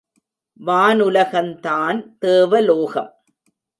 [0.59, 3.11] வானுலகந் தான் தேவலோகம்.